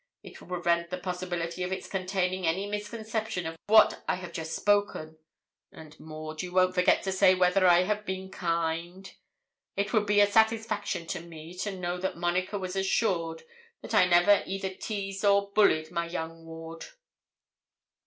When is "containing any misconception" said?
1.87-3.45